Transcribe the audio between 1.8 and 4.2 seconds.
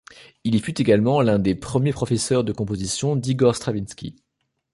professeurs de composition d'Igor Stravinsky.